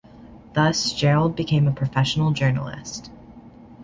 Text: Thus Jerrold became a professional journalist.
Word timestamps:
Thus 0.55 0.93
Jerrold 0.93 1.35
became 1.35 1.67
a 1.67 1.71
professional 1.71 2.31
journalist. 2.31 3.11